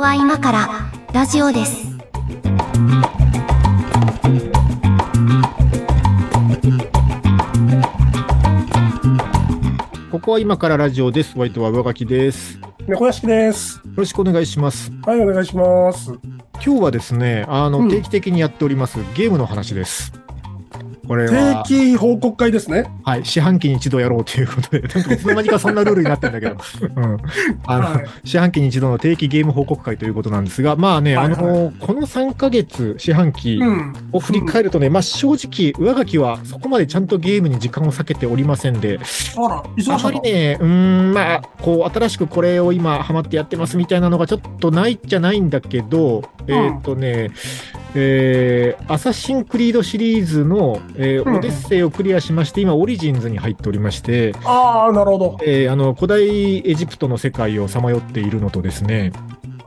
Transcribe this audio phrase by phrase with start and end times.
[0.00, 1.86] は今からラジオです。
[10.10, 11.34] ここは今からラジオです。
[11.34, 12.58] ホワイトは上書きです。
[12.58, 13.82] よ猫屋敷です。
[13.94, 14.90] ろしくお願いします。
[15.04, 16.12] はい、お願いします。
[16.64, 20.19] 今日はですね、あの、うん定期的にやっておりますゲームの話です。
[21.10, 22.84] これ定は、期報告会ですね。
[23.02, 26.56] はい、四半期に一度やろうということで、なんかいつの間にかそんなルールになってるんだけど、
[26.94, 27.18] うん。
[27.66, 28.04] あの、はい。
[28.22, 33.92] 四半期に一度の定期ゲーム報告会ということなんですが、まあね、はいあの、この3ヶ月、四半期うん。
[34.12, 39.00] を振り返るとね、まあ正直、上垣はそこまでちゃんとゲームに時間を割けておりませんで、
[39.36, 39.90] あら、忙し。
[39.90, 47.32] あまりね、うーん、まあ、こう、新しくこれを今、ハマってやってますみたいなのがちょっとないじゃないんだけど、えーっとね、
[47.96, 55.38] えーアサシンクリードシリーズの、えーうんオデッセイをクリアしまして、今、オリジンズに入っておりまして、ああ、なるほど。
[55.44, 59.12] えーあの、古代エジプトの世界をさまよっているのとですね、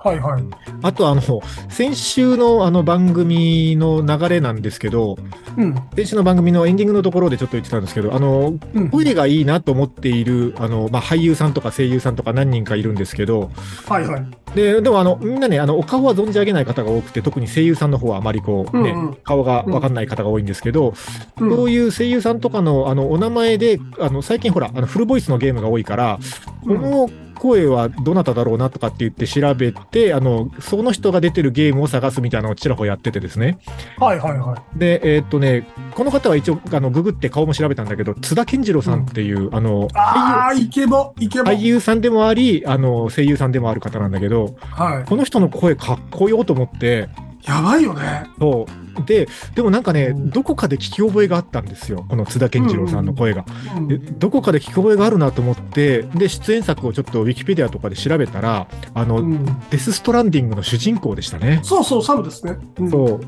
[0.03, 0.43] はいはい。
[0.81, 1.21] あと、あの、
[1.69, 5.17] 先週のあの番組の流れなんですけど、
[5.57, 5.75] うん。
[5.95, 8.89] 先週の番組のエンディングのところでちょっと言ってたんですけど、あの、うん。
[8.89, 13.49] 声がいいなと思っている、あの、まあ、俳優さんとか声優さんとか何人かいるんですけど、
[13.87, 14.25] はいはい。
[14.55, 20.93] で、でもあの、みんなね、あの、お顔は存じ上げない方が多くて、特に声優さんの方はあまりこう、ね、うんうん顔がわかんない方が多いんですけど、
[21.39, 26.19] うんそういう声優さんとかの、あの、お名前で、あの、最近ほら、あの、フルボイスのゲームが多いから、
[26.63, 27.09] この
[27.43, 33.59] 声はどなただろうなとかって言って調べて、あの、その人が出てるゲームを探すみたいなのをちらほらやっててですね。
[33.99, 34.79] はいはいはい。
[34.79, 41.51] で、えーっとね、この方は一応、あの、ググって顔も調べたんだけど、津田健次郎さんっていう、あの、ああ、イケボ、イケボ。
[41.51, 47.32] 俳優さんでもあり、あの、声優さんでもある方なんだけど、はこの人の声かっこよと思って、い。
[47.45, 48.25] やばいよね。
[48.39, 48.65] そ
[48.99, 49.05] う。
[49.05, 52.05] で、でもなんかね、うんどこかで聞き覚えがあったんですよ。
[52.09, 53.45] この津田健次郎さんの声が。
[53.77, 61.59] うんでどこかで聞き覚えがあるなと思って、で、出演作をちょっとウィキペディアとかで調べたら、あの、うんデス・ストランディングの主人公でしたね。
[61.63, 62.57] そうそう、サムですね。
[62.79, 63.21] うんそう。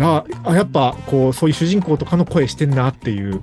[0.00, 3.40] あ、あやっぱ、こう、そういう主人公とかの声してんなっていう。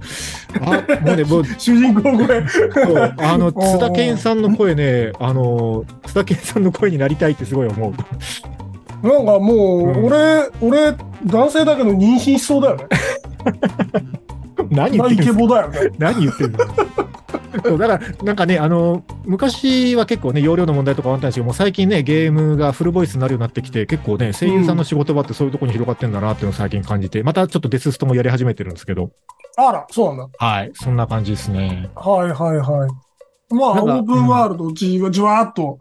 [0.61, 2.47] あ、もうね、 もう、主人公声。
[2.47, 7.93] そうあの、 津田健さんの声ね、あの、津田健さんの声になりたいってすごい思う。
[9.05, 10.95] なんかもう、うん俺、俺、
[11.25, 12.87] 男性だけど妊娠しそうだよね。
[14.71, 15.79] 何言ってるんですかイケボだよね。
[15.99, 16.57] 何言ってんの？
[17.63, 29.11] そうだから、なんかね、あの、昔は結構ね、容量の問題とかあったんですけど、もう最近ね、ゲームがフルボイスになるようになってきて、結構ね、声優さんの仕事場ってそういうところに広がってんだなっていうのを最近感じて、またちょっとデスストもやり始めてるんですけど、
[29.57, 30.45] あら、そうなんだ。
[30.45, 31.89] はい、そんな感じですね。
[31.95, 32.89] はいはいはい。
[33.53, 35.79] まあ、オープンワールド、じわじわーっと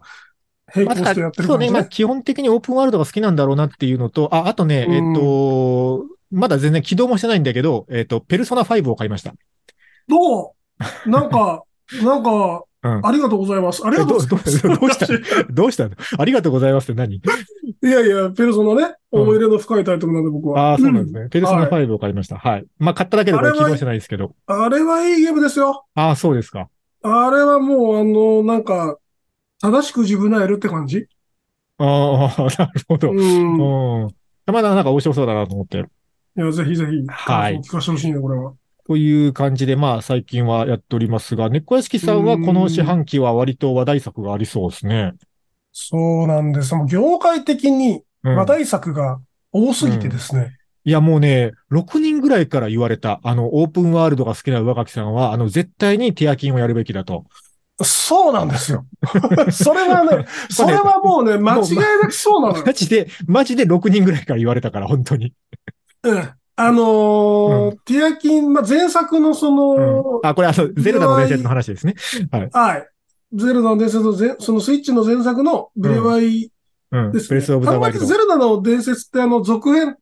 [0.73, 1.87] 並行してやってるそうね、まあ感じね。
[1.91, 9.33] 基本的にオープンワールドが好きなんだろうなっていうのと、あ、あとね、うんえっと、まだ全然起動もしてないんだけど、えっと、ペルソナ5を買いました。
[10.07, 10.55] ど
[11.05, 11.63] うなんか、
[12.03, 13.81] なんか、うんありがとうございます。
[13.83, 14.59] ありがとうございます。
[14.59, 15.43] えどうどうどうした？
[15.53, 15.95] どうしたの？
[16.19, 17.15] ありがとうございますって何？
[17.15, 17.21] い
[17.81, 20.71] やいや、ペルソナね、うん思い入れの深いタイトルなんで僕は。
[20.71, 21.29] ああ、そうなんですね。
[21.29, 22.37] ペルソナはい5を買いました。
[22.37, 22.65] はい。
[22.77, 24.33] まあ買っただけでこれ起動してないですけど。
[24.45, 25.85] あれはいいゲームですよ。
[25.95, 26.67] ああ、そうですか。
[27.01, 28.97] あれはもう、あの、なんか、
[29.61, 31.07] 正しく自分なえるって感じ？
[31.77, 33.11] ああ、なるほど。
[33.11, 33.15] う。
[33.15, 34.07] うんん。
[34.47, 35.79] まだなんか面白そうだなと思って。
[36.37, 38.53] いや、ぜひぜひ、はい聞かせてほしいね、これは。
[38.87, 45.13] という感じで、まあ最近はやっておりますが、猫屋敷さんはこの四半期は割と話題作がありそうですね。
[45.71, 46.75] そうなんです。
[46.75, 49.19] もう業界的にうん話題作が
[49.51, 50.57] 多すぎてですね。
[50.83, 57.25] いやもうね、6人ぐらいから言われた、あの、オープンワールドが好きな上垣さんは、あの、絶対にティアキンをやるべきだと。
[57.83, 58.85] そうなんですよ。
[59.51, 62.63] それはね、 それはもうね、間違いなくそうなのよ。
[62.65, 65.33] マジで、マジで6人ぐらいから言われたから、本当に。
[66.03, 66.29] うん。
[66.57, 71.95] あのーうティアキン、まあ、前作のその、あ、これあの、ゼルダの伝説の話ですね。
[72.53, 72.87] はい。
[73.33, 76.49] ゼルダの伝説の前、そのスイッチの前作のブレワイ
[76.91, 77.11] うん。
[77.11, 77.27] ですね。
[77.29, 78.17] ブレスオブあザワイルドんまりゼ。
[78.17, 79.97] ルダの伝説ってあの、続編、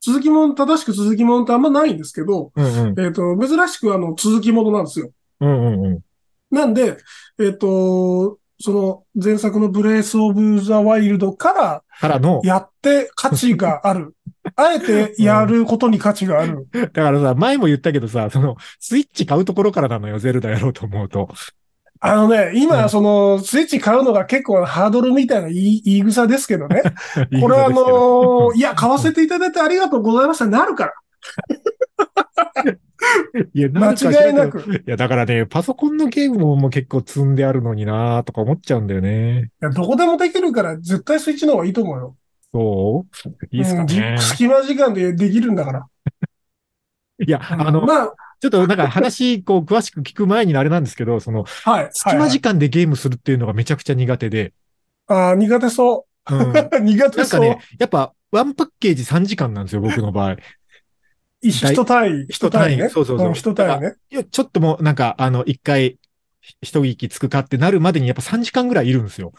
[0.00, 3.00] 続きもの、正しく続きものってあんまないんですけど、うんうん。
[3.00, 5.10] えっ、と、珍しくあの、続きものなんですよ。
[5.40, 6.00] うんうんうん。
[6.50, 6.96] なんで、
[7.38, 14.14] えっ、と、その前作のブレスオブザワイルドからからの、やって価値がある。
[14.54, 16.68] あえてやることに価値がある。
[16.72, 21.28] だからさ、前も言ったけどさ、その、スイッチ買うところからなのよ、ゼルダやろうと思うと。
[22.00, 26.82] あのね、う今、んその、スイッチ買うのが結構ハードルみたいな言い言い草ですけどね。
[27.40, 27.98] これあことですけど
[28.48, 30.92] のー いや、買わせていただいてありがとうございましたなるから。
[33.54, 34.60] いや、間違いなく。
[34.60, 39.50] いや、だからね、パソコンのゲームも結構積んであるのになとか思っちゃうんだよね。
[39.62, 42.16] いや、どこでもできるから、絶対スイッチの方がいいと思うよ。
[42.52, 43.46] そう？
[43.50, 44.18] いいっすかうん。
[44.18, 45.86] 隙間時間でできるんだから。
[47.18, 51.88] いや、あの、まあ、ちょっとなんか話、こう、詳しく聞く前にあれなんですけど、その、はい。
[51.92, 54.52] 隙間時間でゲームするっていうのがめちゃくちゃ苦手で、
[55.06, 56.34] ああ、苦手そう。
[56.34, 56.52] うん。
[56.84, 57.40] 苦手そう。
[57.40, 60.36] なんかね、やっぱ、ワンパッケージ3時間なんですよ、僕の場合。
[61.50, 62.88] 一人単位、人単位ね。
[62.88, 63.94] そうそうそうん人単位ね。
[64.10, 65.98] いや、ちょっともう、なんか、あの、一回、
[66.40, 69.32] ひ一息つくかってなるまでにやっぱ3時間ぐらいいるんですよ。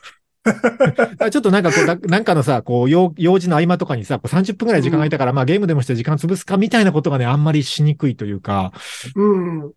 [1.31, 8.71] ちょっとなんかこう、ななんかのさ、こう、用用事の合間とかにさ、こう30分ぐらい時間空いたから、まあゲームでもして時間潰すかみたいなことがね、あんまりしにくいというか、
[9.15, 9.71] うん。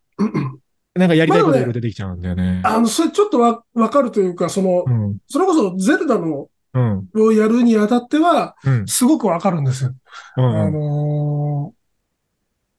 [0.95, 2.63] なんかやりたいこといろいろ出てきちゃうんだよね。
[2.65, 5.19] あの、それちょっとわ、わかるというか、そのう、ん。
[5.29, 7.09] それこそゼルダのうん。
[7.17, 8.87] をやるにあたっては、うん。
[8.87, 9.93] すごくわかるんですよ。
[10.37, 10.45] うん。
[10.45, 11.80] あうんのー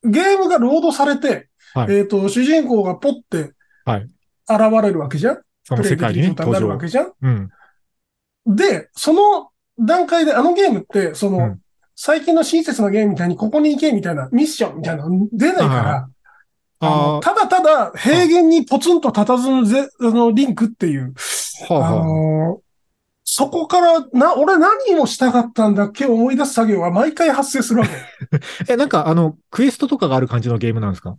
[0.04, 1.96] ゲームがロードされて、はい。
[1.96, 3.54] えっ、と、主人公がポッて、
[3.86, 4.04] はい。
[4.50, 5.42] 現れるわけじゃん。
[5.64, 6.78] その世界にね、なるわ。
[6.78, 7.14] けじゃん。
[7.22, 7.50] うん。
[8.46, 9.50] で、その
[9.80, 11.60] 段階で、あのゲームって、その、うん。
[11.96, 16.10] 最近の親切なゲームみたいに、ここに行けみたいな、ミッションみたいなの出ないから、は
[16.80, 21.14] あのあただただ平原にポツンと佇むぜ、あの、リンクっていう、
[21.70, 21.90] あ、はあ。
[21.90, 22.06] あ、はあ。
[22.06, 22.71] のー
[23.34, 27.94] そこから、な、俺何をしたかったんだっけ思い出す作業は毎回発生するわけ。
[28.68, 31.16] え、なんかあの、クエストとかがある感じのゲームなんですか？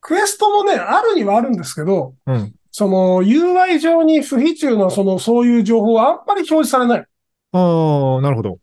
[0.00, 2.54] クエストもね、あるにはあるんですけど、うん。
[2.72, 7.00] その UI 上に不必要な、その、そういう情報はあんまり表示されない。
[7.00, 7.06] あ
[7.52, 8.56] あ、なるほど。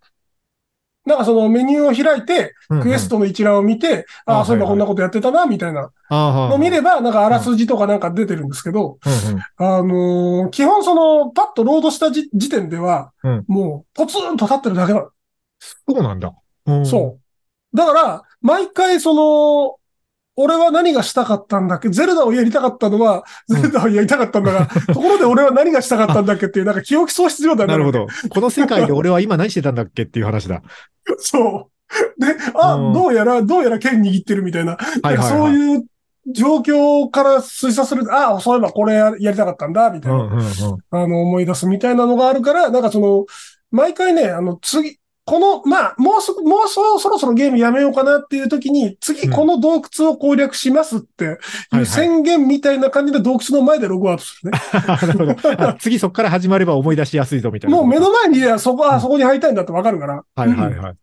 [1.07, 9.41] なんかそのメニューを開いて、うんうんクエストの一覧を見て、あああ、そういえばこんなことやってたな、みたいなのを見れば、なんかあらすじとかなんか出てるんですけど、うんうん。
[9.57, 15.09] あのー基本その、パッとロードしたじ時点では、うんもう、ポツンと立ってるだけなの。
[15.59, 16.33] そうなんだ。
[16.65, 17.17] うんそ
[17.73, 17.77] う。
[17.77, 19.76] だから、毎回その、
[20.37, 21.89] 俺は何がしたかったんだっけ？
[21.89, 28.07] ゼルダをやりたかったのは、ゼルダをやりたかったんだが、 ところで俺は何がしたかったんだっけっていう、なんか記憶喪失状態になるほど。
[28.29, 30.61] この世界で 俺は今何してたんだっけっていう話だ。
[31.17, 31.69] そ
[32.19, 32.21] う。
[32.23, 35.27] で、あ、うんどうやら、どうやら剣握ってるみたいな、はいはいはい。
[35.29, 35.85] そういう
[36.33, 40.45] 状況から推察すると、あ、そういえばこれややりたかったんだ、みたいな、うんうんうん。
[40.91, 43.25] あの、思い出すみたいなのがあるから、なんかその、
[43.71, 54.59] 毎回ね、あの、次、この、まあ、もうすぐ、もうそそろそろゲームやめようかなっていう時に、次うんこの洞窟を攻略しますってはいいうはい宣言みたいな感じで洞窟の前でログアウトするね。
[54.87, 55.67] なるほど。
[55.67, 57.75] あ次そこから始まれば思い出しやすいぞみたいな。
[57.75, 60.13] もう目の前にいやそこ、あ、うんそこに入りたいんだってわかるから。
[60.13, 60.95] はいはいうんっはい。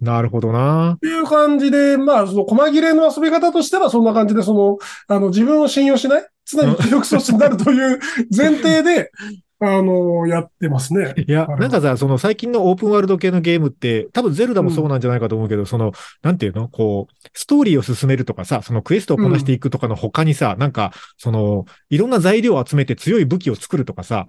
[0.00, 0.96] なるほどな。
[1.00, 8.00] ていう感じで、まあ、その、細切れの遊び方としてはそんな感じで、その、あの、自分を信用しない常に記憶喪失になるという
[8.34, 9.12] 前提で、
[9.60, 11.14] あの、やってますね。
[11.16, 16.68] いや、なんかさ、その最近のオープンワールド系のゲームって、多分ゼルダもそうなんじゃないかと思うけど、その、なんていうの？
[16.68, 24.26] こう、ストーリーを進めるとかさ、そのクエストをこなしていくとかの他にさ、なんか、その、いろんな材料を集めて強い武器を作るとかさ、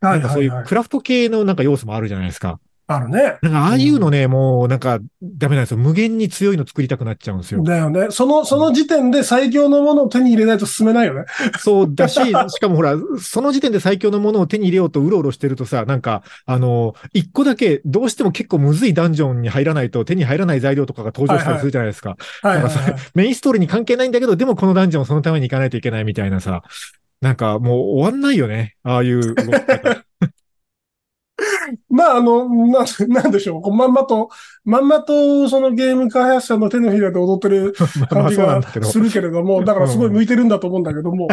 [0.00, 0.66] はないんかそういはいうはい。
[0.66, 2.58] クラフト系のなんか要素もあるじゃないですか。
[2.96, 3.38] あるね。
[3.42, 5.76] なんかああいうのね、もうなんかダメなんですよ。
[5.78, 7.62] 無限に強いの作りたくなっちゃうんですよ。
[7.62, 8.08] だよね。
[8.10, 11.24] その、その時点で最強のものを手に入れないと進めないよね。
[11.58, 22.16] そうだし、 しかもほら、その時点で最強のものを手に入れようとうろうろしてるとさ、なんか、あの、一個だけどうしても結構むずいダンジョンに入らないと手に入らない材料とかが登場したりするじゃないですか。
[22.42, 22.72] はいはい。
[23.14, 26.62] メインストーリーに関係ないんだけど、でもこのダンジョンをそのために行かないといけないみたいなさ、
[27.20, 28.74] なんかもう終わんないよね。
[28.82, 30.04] ああいう動き方。
[31.88, 33.62] まあ、あの、な、なんでしょう。
[33.62, 34.28] こうまんまと、
[34.64, 37.72] まんまと、そのゲーム開発者の手のひらで踊ってる
[38.10, 38.62] 感じが。
[38.82, 41.28] するけれども、 だからすごい向いてるんだと思うんだけども。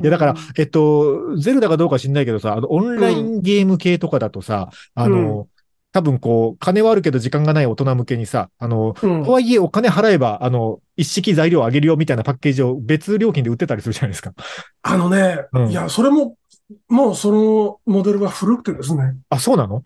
[0.00, 5.48] いや、だから、えっと、ゼルダかどうか知んないけどさ、あの、オンラインゲーム系とかだとさ、あの、
[5.92, 14.32] 多分こう、金はあるけど時間がない大人向けにさ、あの、うんとはいえお金払えば、あの、一式材料あげるよみたいなパッケージを別料金で売ってたりするじゃないですか。
[14.82, 16.34] あのね、うんいや、それも、
[16.88, 19.16] もうそのモデルは古くてですね。
[19.28, 19.82] あ、そうなの？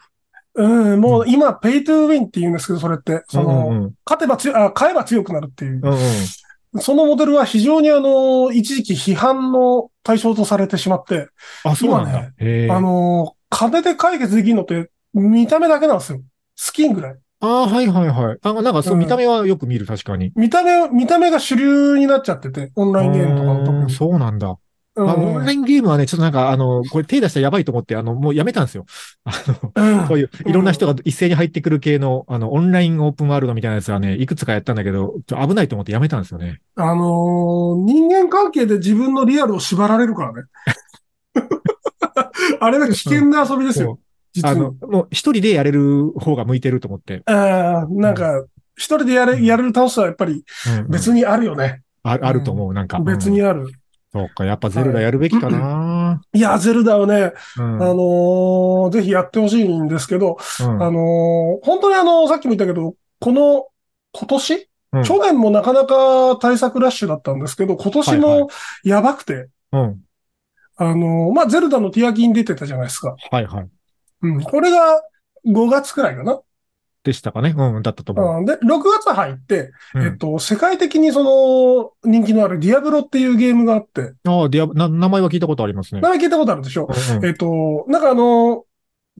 [0.54, 5.80] うん、もう今、ペイトゥーウィンって言うんですけど、それって、その、うんうん勝てば強い、あ、買えば強くなるっていう。
[5.82, 6.80] うんうん。
[6.80, 11.28] そのモデルは非常にあの、一時期批判の対象とされてしまって、
[11.64, 12.68] あ、そうなんね。
[12.70, 16.20] あの、金で解決できるのって見た目だけなんですよ。
[16.56, 17.16] スキンぐらい。
[17.40, 18.38] あはいはいはい。
[18.42, 20.32] あ、なんかそう、うん見た目はよく見る、確かに。
[20.34, 23.92] 見た目、見た目が主流になっちゃってて、オンラインゲームとかの特うーんに。
[23.92, 24.56] そうなんだ。
[24.98, 28.84] うんあオンラインゲームはね、ちょっとなんか、あの、これ手出したらやばいと思って、あの、もうやめたんですよ。
[29.24, 36.60] あの、うんそういう、いろんな人が一斉に入ってくる系の、あの、オンラインオープンワールドみたいなやつはね、いくつかやったんだけど、ちょ危ないと思ってやめたんですよね。
[36.74, 40.42] あのー人間関係で自分のリアルを縛られるからね。
[42.60, 44.00] あれは危険な遊びですよ。
[44.32, 44.74] 実にあの、。
[44.88, 47.22] もう一人でやれる方が向いてると思って。
[47.26, 48.44] あーなんか、
[48.76, 51.82] 一人でやれ、やれる倒すはやっぱりうんうん別にあるよね。
[52.02, 52.98] ああると思う、なんか。
[52.98, 53.66] うん別にある。
[54.10, 56.20] そうか、やっぱゼルダやるべきかな。
[56.32, 57.82] いや、ゼルダはね、うん。
[57.82, 63.66] あのーぜひやってほしいんですけど、うんあのー本当にあの、さっきも言ったけど、この、
[64.12, 68.48] 今年、うん去年もなかなか対策ラッシュだったんですけど、今年はいはも
[68.84, 70.00] やばくて、うん。
[70.76, 73.14] あのーまあ、ゼルダのティアキン出てたじゃないですか。
[73.30, 73.68] はいはい。
[74.22, 74.42] うん。
[74.42, 75.02] これが、
[75.44, 76.40] 5月くらいかな。
[77.08, 77.54] でしたかね？
[77.56, 78.38] うん、だったと思う。
[78.38, 78.58] うん、で、6
[78.90, 80.02] 月入って、うん。
[80.06, 86.00] えっと、世界的にその、人気のあるディアブロっていうゲームがあって、ああ、ディアブな、名前は聞いたことありますね。
[86.00, 86.86] 名前聞いたことあるでしょ？
[86.88, 87.26] うんうん。
[87.26, 88.64] えっと、なんかあの、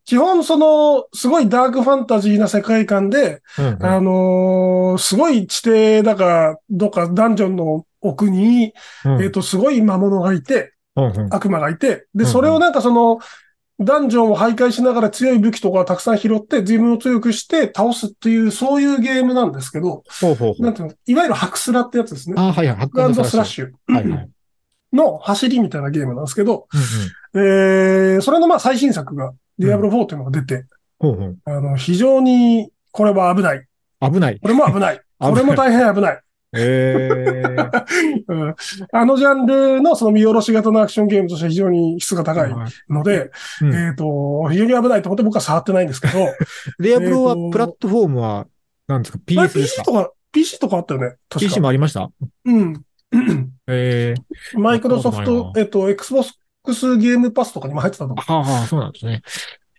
[0.05, 3.85] 基本その、すごいダークファンタジーな世界観で、うんうん。
[3.85, 8.73] あのーすごい地底だか、どっかダンジョンの奥に、
[9.05, 9.23] うん。
[9.23, 11.35] えっと、すごい魔物がいて、うんうん。
[11.35, 13.19] 悪魔がいて、で、それをなんかその、
[13.81, 20.63] ダンジョンを徘徊しながら強い武器とかをたくさん拾って、自分を強くして倒すっていう、そういうゲームなんですけど、ほうほうほう。
[20.63, 22.35] なんていうの、いわゆるハクスラってやつですね。
[22.37, 22.77] ああ、はいはい。
[22.77, 23.49] ハクスラッュ。
[23.49, 24.31] シュはいはい。
[24.93, 26.67] の走りみたいなゲームなんですけど、
[27.35, 28.15] うんうん。
[28.15, 30.65] えー、それのまあ最新作が、ディアブロ4っていうのが出て、
[30.99, 31.39] ほうほう。
[31.45, 33.65] あの、非常に、これは危ない。
[34.01, 34.41] 危ない。
[34.41, 34.67] これも。
[34.67, 36.21] 危ない これも大変危ない。
[36.55, 37.57] ええ。
[38.29, 38.55] うん
[38.93, 42.55] あのジャンルのその見下ろし型のアクションゲームとしては非常に質が高い
[42.89, 43.31] ので、
[43.63, 46.19] うんえっ、と、非常に危ないと思って僕は触ってないんですけど、
[46.79, 48.47] ディアブロはプラットフォームは、
[48.87, 51.17] なんですか ?PS ですか？PC とか、PC とかあったよね。
[51.29, 52.11] 確か ?PC もありました？
[52.45, 52.83] うん。
[53.67, 54.59] ええ。
[54.59, 56.33] マイクロソフト、えっと、Xbox
[56.99, 58.33] ゲームパスとかにも入ってたと思う。
[58.33, 59.23] はあはあ、そうなんですね。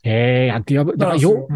[0.04, 1.56] ええ、やディアブロ、だからよよ、うー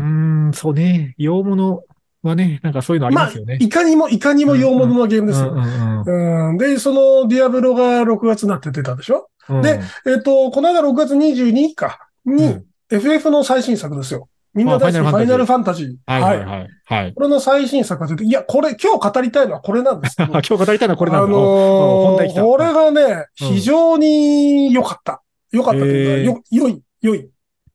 [0.50, 1.16] ん、そうね。
[1.18, 1.84] 洋物
[2.24, 6.58] はね、なんかそういうのありまあますよね。、いかにも、いかにも洋物のゲームですよ。
[6.58, 9.30] で、そのディアブロが6月になって出たでしょ？
[9.50, 9.62] うん。
[9.62, 14.30] でえっ、と、この間6月22日か、に、うん FF の最新作ですよ。
[14.54, 15.96] みんな大好き、あファイナルファンタジー。
[16.06, 16.68] はいはいはい。
[16.86, 17.14] はい。
[17.16, 21.26] これの最新作が出て、いや、これ、今日語りたいのはこれなんですけ 今日語りたいのはこれなんだ。
[21.26, 25.24] あのーこれがね、うん非常に良かった。
[25.52, 27.28] 良かったというか、へよ、良い、良い。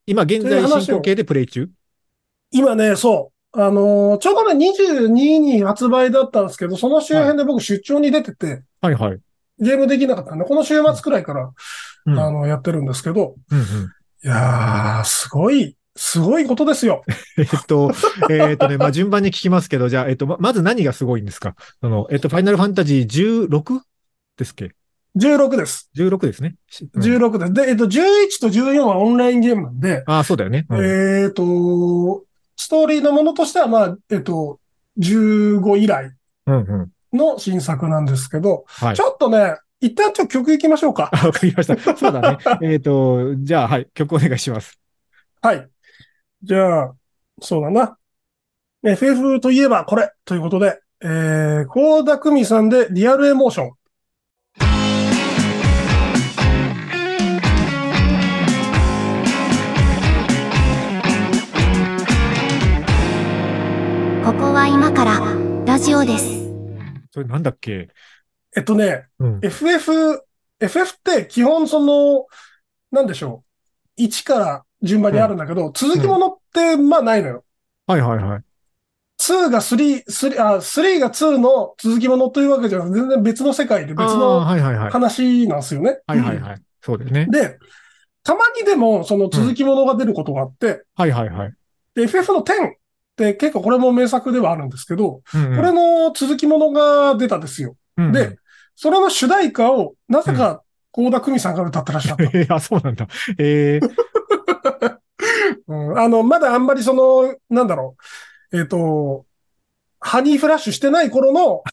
[0.07, 1.69] 今現在進行形でプレイ中？
[2.53, 3.38] 今ね、そう。
[3.61, 9.19] あのーちょうどね、22に発売だったんですけど、その周辺で僕出張に出てて、はいはい。
[9.59, 11.51] ゲームできなかったんで、この週末くらいから、
[12.07, 12.19] うん。
[12.19, 13.65] あの、やってるんですけど、うんうん
[14.25, 17.03] いやー、すごい、すごいことですよ。
[17.39, 17.93] えっと、
[18.31, 21.55] えっとね、まあ、順番に聞きますけど、じゃあ、えっと、ままず何がすごいんですか？
[21.81, 23.07] その、えっと、ファイナルファンタジー
[23.49, 23.81] 16?
[24.37, 24.75] ですっけ
[25.17, 25.91] ？16です。
[25.97, 26.55] ?16 ですね。
[26.95, 27.53] うん16です。
[27.53, 30.67] で、えっと、11と14はオンラインゲームなんで、ああ、そうだよね。
[30.69, 32.25] うんえっと、
[32.59, 34.59] ストーリーのものとしては、まあ、えっと、
[34.99, 36.11] 15以来
[36.47, 37.17] うんうん。
[37.17, 39.01] の新作なんですけど、はいち。
[39.01, 41.09] ょっとね、一旦ちょっと曲行きましょうか。
[41.13, 41.97] あ、わかりました。
[41.97, 42.39] そうだね。
[42.63, 43.89] えっと、じゃあ、はい。
[43.95, 44.79] 曲お願いします。
[45.41, 45.69] はい。
[46.43, 46.95] じゃあ、
[47.41, 47.97] そうだな。
[48.83, 53.73] FF といえばこれということで、えー、高田久美さんでリアルエモーション。
[64.29, 65.21] ここは今から
[65.65, 66.27] ラジオです。
[67.11, 67.89] それなんだっけ？
[68.55, 69.41] えっとね、うん。
[69.43, 70.23] FF、
[70.61, 72.27] FF って基本その、
[72.91, 73.43] なんでしょ
[73.97, 74.03] う。
[74.03, 77.45] 1から順番にあるんだけど、続きものってまあないのよ。
[77.87, 78.43] はいはいはい。
[79.19, 84.91] 2が3、3、あ、3が2の続きものというわけじゃなくて、全然別の世界で別のはいはいはい。
[84.91, 86.01] 話なんですよね。
[86.07, 86.63] はいはいはい。
[86.83, 87.27] そうですね。
[87.31, 87.59] で、
[88.25, 91.55] たまにでもその続きものが出ることがあって、はいはいはい。
[91.95, 92.75] で、FF の10
[93.27, 97.77] って結構これも名作ではあるんですけど、うんうんこれの続きものが出たんですよ。
[97.97, 98.39] うんうんで、
[98.77, 102.23] それの主題歌を、なぜか、高田久美さんが歌ってらっしゃった。
[102.23, 103.09] えー あ、そうなんだ。
[103.39, 104.99] えー、
[105.67, 107.97] うん、あの、まだあんまりその、なんだろ
[108.53, 109.27] う、えっ、と、
[110.01, 111.65] ハニーフラッシュしてない頃の、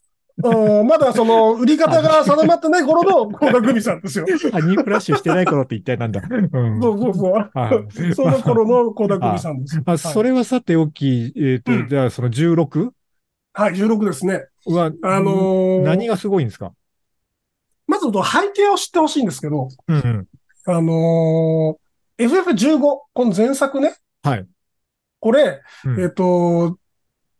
[0.44, 4.26] うん、まだその、売り方が定まってない頃の高田久美さんですよ。
[4.52, 6.22] あ、ニーフラッシュしてない頃って一体なんだ。
[6.30, 6.82] うん。
[6.82, 7.34] そうそうそう。
[7.34, 9.82] はい その頃の高田久美さんです。
[9.86, 12.92] まあ、それはさておき、えっ、と、うんじゃあその 16?
[13.54, 14.46] はい、16ですね。
[14.66, 16.74] は、あのー何がすごいんですか？
[17.88, 20.28] まず背景を知ってほしいんですけど、うんうん。
[20.66, 21.86] あのー
[22.18, 24.48] FF15、この前作ね、はい。
[25.20, 26.78] これ、うんえっ、と、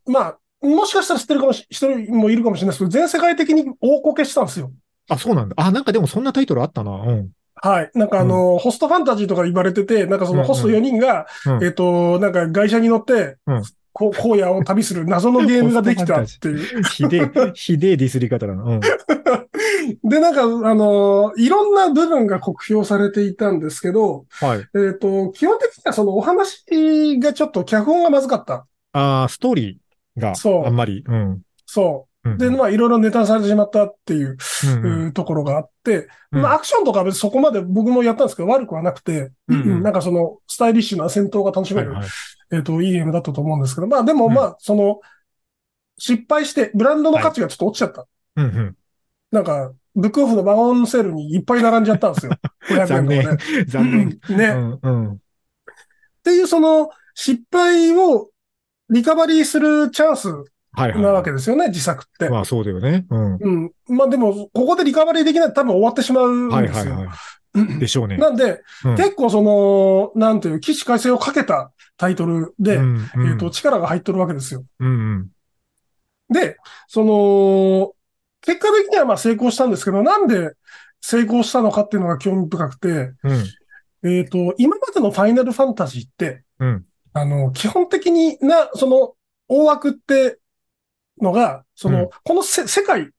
[0.06, 4.72] まあ、もしかしたら知ってるかもし、人もいるかもしれないですけど、全世界的に大こけしたんですよ。
[5.10, 5.56] あ、そうなんだ。
[5.58, 6.92] あ、なんかでもそんなタイトルあったな。
[6.92, 7.30] うん。
[7.56, 7.92] はい。
[7.94, 13.64] なんかあのーホストファンタジーとか言われてて、なんかそのホスト4人が、うんえっ、と、なんか外車に乗って、うん
[13.98, 16.84] こう荒野を旅する謎のゲームができたっていう。
[16.84, 18.64] ひでえ、ひでえディスり方だな。
[18.64, 18.80] うん。
[20.04, 20.46] で、なんか、あ
[20.76, 24.68] のーいろんな部分が酷評されていたんですけど、はい。
[24.78, 28.66] えっ、と、基本的にはそのお話がちょっと脚本がまずかった。
[28.92, 29.85] ああ、ストーリー
[30.18, 31.04] がそうあんまり。
[31.06, 31.42] うん。
[31.66, 32.34] そうう。
[32.34, 34.38] んで、まあ、いろいろネタされてしまったっていう、
[34.84, 42.10] うんところがあって、うんまあ、アクションとかは別にそこまで僕もやったんですけど、悪くはなくて、うんうんなんかその、スタイリッシュな戦闘が楽しめる、はいはい
[42.52, 45.00] えっ、と、いいゲームだったと思うんですけど、まあ、でもうんまあ、その、
[45.98, 48.06] 失敗して、ブランドの価値がちょっと落ちちゃった。
[48.36, 48.76] うんうん。
[49.32, 52.34] なんか、ブックオフのワゴンセールにいっぱい並んじゃったんですよ。
[52.70, 53.66] 500円とかね。
[53.66, 53.68] 残念。
[53.68, 54.20] 残念。
[54.30, 54.50] うね。
[54.50, 55.20] っんうん。
[56.24, 58.30] ていう、その、失敗を
[58.90, 60.30] リカバリーするチャンス
[60.78, 61.02] はいはい。
[61.02, 62.30] なわけですよね、自作って。
[62.30, 63.06] まあそうだよね。
[63.10, 63.38] うん。
[63.38, 63.72] うん。
[63.88, 66.94] まあでも、ここでリカバリーできないと多分終わってしまうんはいですよ。
[66.96, 67.80] はいはい。
[67.80, 68.18] でしょうね。
[68.18, 74.66] なんで、うん結構その、なんていう、起死回生をかけたタイトルで、うんうんえっ、と、力が入っとるわけですよ。
[74.80, 75.30] うんうん。
[76.30, 77.94] で、その、
[78.42, 80.52] 結果的にはまあ成功したんですけど、なんで
[81.00, 83.34] 成功したのかっていうのが興味深くて、う
[84.08, 84.10] ん。
[84.10, 86.86] えっ、と、今までのファイナルファンタジーって、うん。
[87.16, 89.14] あの、基本的にな、その、
[89.48, 90.38] 大枠って
[91.22, 93.10] のが、その、うんこのせ世界、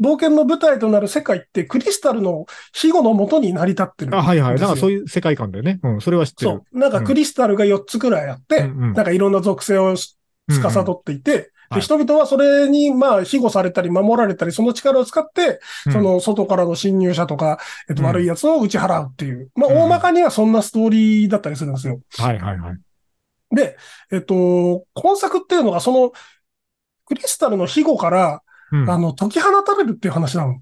[0.00, 4.16] 冒険の舞台となる世界ってクリスタルの庇護のもとに成り立ってる。
[4.16, 4.56] あ、はいはい。
[4.56, 5.08] なんかそういう。
[5.08, 5.80] 世界観だよね。
[5.82, 6.00] うん。
[6.00, 6.50] それは知ってる。
[6.50, 6.78] そう。
[6.78, 10.12] なんかクリスタルが4つくらいあって、うんうんなんかいろんな属性を司
[10.48, 19.50] っていて、はいで人々はそれに、まあ、庇護されたり、守られたり、その力を使って、うんそ、の、外からの侵入者とか、えっと、うん悪い奴を打ち払うっていう。
[19.56, 21.98] まあ、うん大まかにはそんなストーリーだったりするんですよ。
[22.18, 22.78] はいはいはい。
[23.54, 23.76] で、
[24.10, 26.12] えっと、今作っていうのが、その、
[27.04, 30.60] クリスタルの庇護から、うんあの、解き放たれるっていう話なの。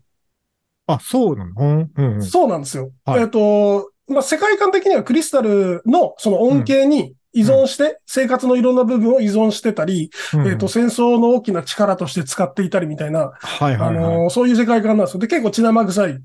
[0.87, 1.53] あ、そうなの？
[1.57, 2.23] うんうんうん。
[2.23, 2.91] そうなんですよ。
[3.07, 14.19] はいえっと、まあ、世界観的にはクリスタルのその恩恵に依存して、生活のいろんな部分を依存してたり、うんえっと、戦争の大きな力として使っていたりみたいな、あはいはいはい。
[14.19, 15.21] の、そういう世界観なんですよ。
[15.21, 16.21] で、結構血生臭い、うん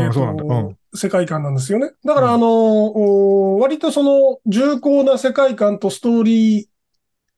[0.00, 0.44] えっうん、そうなんだ。
[0.44, 0.77] うん。
[0.90, 1.92] と、世界観なんですよね。
[2.04, 6.62] だから、うんあの、お割とその重厚な世界観とストーリ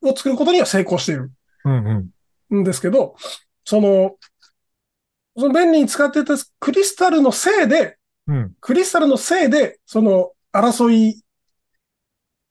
[0.03, 1.33] ーを作ることには成功している
[1.65, 2.11] うん
[2.51, 2.61] うん。
[2.61, 3.17] んですけど、
[3.65, 4.17] その、
[5.37, 8.53] その便利に使ってたクリスタルのせいで、うん。
[8.61, 11.23] クリスタルのせいで、その争い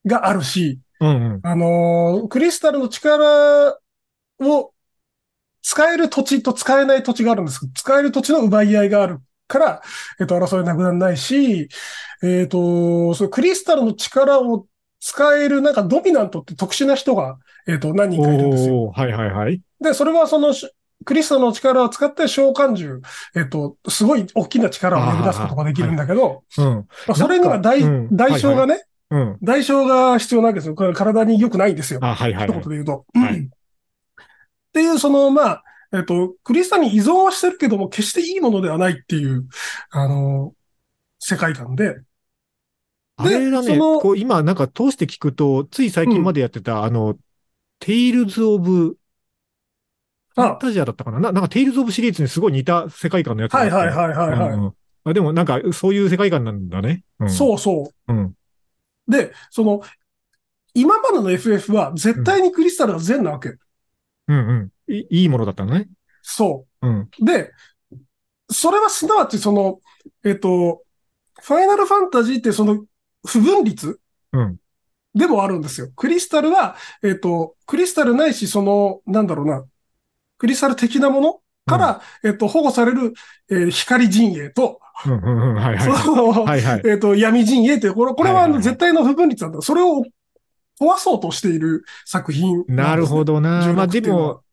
[0.06, 1.40] があるし、うんうん。
[1.44, 3.78] あのークリスタルの力
[4.40, 4.74] を
[5.62, 9.82] 使える土地と使えない土地があるんですけど、使える土地の奪い合いがあるから、
[10.20, 11.68] えっと、争いなくならないし、
[12.24, 14.68] えっと、そのクリスタルの力を
[15.02, 18.92] 使えるなんかドミナントって特殊な人が、えっと、何人かいるんですよ。
[18.92, 19.62] はいはいはい。
[19.82, 20.70] で、それはその、し
[21.06, 23.02] クリスタルの力を使って召喚獣、
[23.34, 26.66] えっと、すごい大きな力を呼び出すことができるんだけど、うん。
[26.66, 29.38] まあそれには代、うん代償がね、うん。
[29.42, 30.76] 代償が必要なわけですよ。
[30.76, 32.02] これ体に良くないんですよ。
[32.04, 32.60] あ、はいはい一はい。
[32.60, 33.06] 言で言うと。
[33.16, 33.50] はいうん
[34.70, 39.48] っていう、その、まあ、えっと、クリスタルに依存はしてるけども、決していいものではないっていう、
[39.90, 40.54] あの、
[41.20, 42.02] 世界観で。
[43.18, 47.18] あれだね、そのこう今なんか通して聞くと、つい最近までやってた、あの、
[47.80, 48.98] テイルズ・オブ・
[50.36, 51.20] ファンあ、タジアだったかな？
[51.20, 54.50] ななんかテイルズ・オブシリーズにすごい似た世界観のやつはいはいはいはいはい。
[54.54, 54.74] うんうん
[55.06, 57.04] あでもなんかそういう世界観なんだね。
[57.20, 58.36] うん、そうそうん。
[59.08, 59.12] う。
[59.12, 59.82] で、その、
[60.74, 63.50] 今までの FF は絶対にクリスタルが善なわけ。
[64.28, 64.72] うんうん。
[64.90, 65.88] いいいものだったのね。
[66.22, 67.10] そうん。
[67.22, 67.26] う。
[67.26, 67.52] で、
[68.52, 69.80] それはすなわちその、
[70.24, 70.84] えっと、
[71.42, 72.84] ファイナルファンタジーってその
[73.26, 74.00] 不分率
[74.34, 74.58] うん。
[75.14, 75.90] でもあるんですよ。
[75.96, 79.66] クリスタルは、えっ、と、クリスタルないし、その、なんだろうな、
[80.38, 83.14] クリスタル的なものから、えっ、と、保護される、
[83.50, 84.80] えー光陣営と。
[85.04, 85.18] その、
[86.44, 86.82] はいはい。
[86.86, 89.62] えっ、と、闇陣営という、これこれはあの絶対の不分率なんだ。
[89.62, 90.04] それを
[90.80, 93.36] 壊そうとしている作品なるほど。
[93.36, 93.62] どな。
[93.64, 94.44] 16まあでも、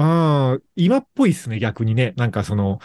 [0.00, 2.14] うん、今っぽいっすね、逆にね。
[2.16, 2.78] なんかその、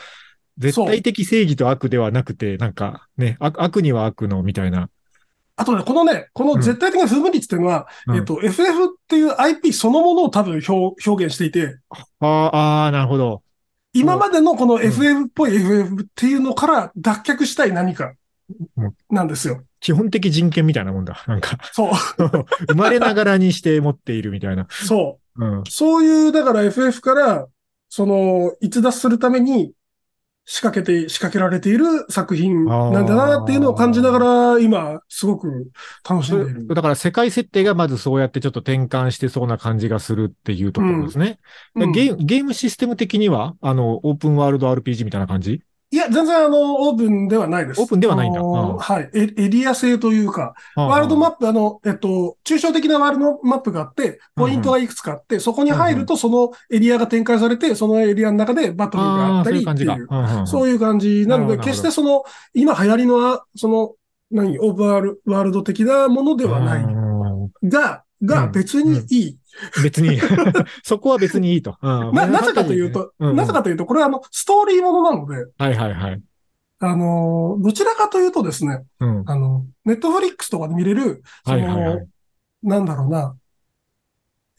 [0.58, 4.89] 絶対的正義と悪ではなくて、なんかね、悪悪には悪のみたいな。
[5.56, 11.78] あとね、このね、この絶対的な不分率っていうのは、うんえっ、と、FF っていう IP そのものを多分表表現していて、
[12.19, 13.41] ああ、なるほど。
[13.93, 18.15] 今までのこのん FF っぽい FF っていうのから脱却したい何かうん
[19.10, 19.63] なんですよ。
[19.79, 21.23] 基本的人権みたいなもんだ。
[21.27, 21.91] なんか、そう。
[22.69, 24.67] 生まれながらにして持っているみたいな。
[24.69, 25.60] そうん。
[25.60, 25.63] う。
[25.67, 27.47] そういう、だから FF から、
[27.89, 29.73] その、逸脱するために
[30.45, 34.19] 仕掛けて、仕掛けられている作品なんだなっていうのを感じなが
[34.53, 35.71] ら、今、すごく
[36.08, 36.67] 楽しんでいる。
[36.67, 41.39] だから世界設定がまずそうやってちょっと転換してそうな感じがするっていうところですね。
[41.75, 45.62] うんゲーゲームシステム的には、あの、オープンワールド RPG みたいな感じ？
[45.95, 47.81] いや、全然あの、オープンではないです。
[47.81, 48.43] オープンではないんだ。
[48.43, 49.10] はい。
[49.13, 59.51] エエリア制というか、ワールドマップ、あの、えっと、抽象的なワールドマップがあって、ポイントがいくつかあって、そこに入るとそのエリアが展開されて、そのエリアの中でバトルがあった。
[59.51, 60.08] りっていう、
[60.45, 63.93] そういう感じなので、決してその、今流行りのあ、その、
[64.31, 66.84] 何、オープンワールワールド的なものではない。
[66.84, 67.05] うん
[67.63, 69.38] が、が別にいい。
[69.83, 70.19] 別に、
[70.83, 71.77] そこは別にいいと。
[71.81, 76.21] うんな、なぜかというと、うんうんなぜかというと、これはあの、ストーリーものなので、はいはいはい。
[76.79, 79.23] あの、どちらかというとですね、うん。
[79.25, 82.07] あの、ネットフリックスとかで見れる、そはいはいはのい、
[82.63, 83.35] なんだろうな、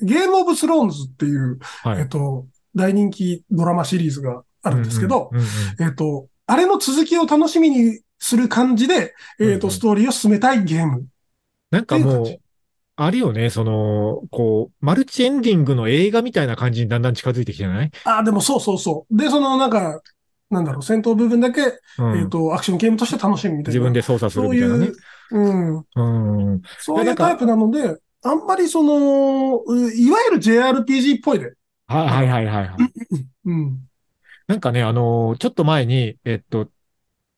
[0.00, 2.00] ゲームオブスローンズっていう、はい。
[2.00, 11.06] えっと、大人気ドラマシリーズがあるんですけど、うんうんうんえっと、あれの続きを楽しみにする感じで、えっと、うんうんストーリーを進めたいゲーム。
[11.70, 12.40] なんかもう
[12.96, 17.90] あるよね、その、こう、マルチエンディングの映画みたいな感じにだんだん近づいてきてない？
[18.04, 19.16] あ、でもそうそうそう。
[19.16, 20.00] で、そのなんか、
[20.50, 21.60] なんだろう、戦闘部分だけ、
[21.98, 23.78] うんえっ、と、アクションゲームとして楽しむみたいな。
[23.78, 24.92] 自分で操作するそういみたいなね
[25.30, 25.76] う。、うん。
[25.76, 26.62] うん。
[26.78, 31.52] そういうタイプなので、あんまりその、ういわゆる JRPG っぽいで。
[31.88, 33.26] はいはいはいはいはい。
[33.44, 33.78] うん。
[34.46, 36.68] なんかね、あのーちょっと前に、えっと、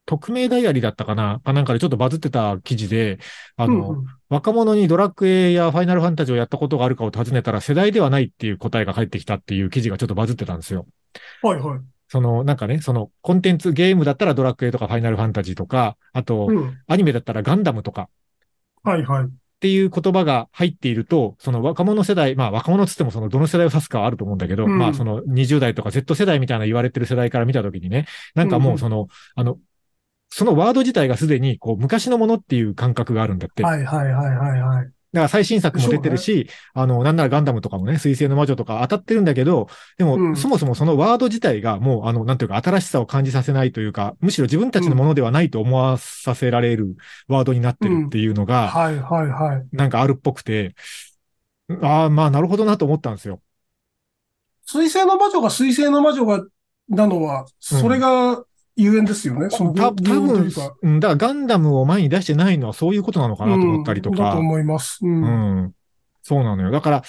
[0.08, 1.40] 匿名ダイアリーだったかな？
[1.44, 3.18] かなんかでちょっとバズってた記事で、
[3.56, 10.86] あの、うんうん若者にドラクエやファイナルファンタジーをやったことがあるかを尋ねたら世代ではないっていう答えが返ってきたっていう記事がちょっとバズってたんですよ。
[11.40, 11.80] はいはい。
[12.08, 16.78] その、なんかね、その、コンテンツ、ゲームだったらドラクエとかファイナルファンタジーとか、あと、うん。
[16.86, 18.10] アニメだったらガンダムとか
[18.82, 19.24] はいはい。
[19.24, 19.28] っ
[19.60, 29.58] ていう言葉が入っていると、その若者世代、まあ若者つってもそのどの世代を指すかはあると思うんだけど、うんまあその20代とか Z 世代みたいな言われてる世代から見たときにね、なんかもうその、あの、
[30.30, 33.62] そのワード自体がすでにこう昔のものっていう感覚があるんだって。
[33.62, 34.90] はいはいはいはいはい。
[35.12, 49.66] だから最新作も出てるし、あの、なんならガンダムとかもね、水星の魔女とか当たってるんだけど、でも、うんそもそもそのワード自体がもう、あの、なんていうか、新しさを感じさせないというか、むしろ自分たちのものではないと思わさせられるワードになってるっていうのが、はいはいはい。
[49.72, 50.74] なんかあるっぽくて、
[51.80, 53.40] ああ、まあ、なるほどなと思ったんですよ。
[54.66, 56.44] 水星の魔女が水星の魔女が、
[56.90, 58.44] なのは、それが
[58.78, 59.50] ゆえんですよね。
[59.50, 60.50] その多分
[60.82, 64.16] うん、だからガンダムを前に出してないのはそういうことなのかなと思ったりとか。
[64.16, 65.00] うんだと思います。
[65.02, 65.22] うん。
[65.22, 65.72] うん。
[66.22, 66.70] そうなのよ。
[66.70, 67.02] だから、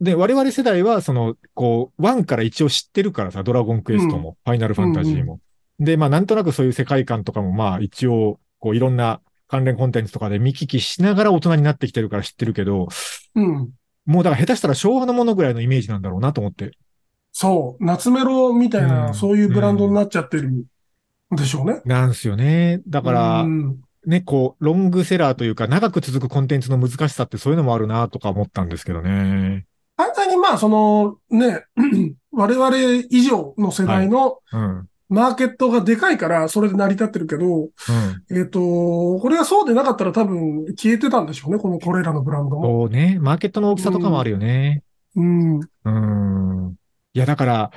[0.00, 5.40] で、我々世代は、その、こう、1から一応知ってるからさ、ドラゴンクエストも、ファイナルファンタジーも。
[5.78, 12.88] で、まあ、なんとなくそういう世界観とかも、まあ、一応、こう、いろんな関連コンテンツとかで見聞きしながら大人になってきてるから知ってるけど、
[13.34, 13.70] うん。
[14.06, 16.72] もうだから下手したら昭和のものぐらいのイメージなんだろうなと思って。
[17.32, 17.84] そう。
[17.84, 20.64] 夏メロみたいな、うんそういうブランドになっちゃってるん
[21.30, 21.80] でしょうね。
[21.84, 22.80] なんすよね。
[22.88, 29.66] だから、うんね、こう、ロングセラーというか、長く続くコンテンツの難しさってそういうのもあるなとか思ったんですけどね。
[29.96, 31.64] 簡単にまあ、その、ね、
[32.32, 32.76] 我々
[33.10, 34.86] 以上の世代のうん。
[35.10, 37.68] マーケットがでかいから、それで成り立ってるけど、うん。
[38.30, 38.60] えっ、と、
[39.18, 42.62] これがそうでなかったら多分消えてたんでしょうね、このこれらのブランドも。
[42.62, 44.84] こうね、マーケットの大きさとかもあるよね。
[45.16, 45.60] うん。
[45.84, 46.74] うん。
[47.12, 47.70] いや、だから、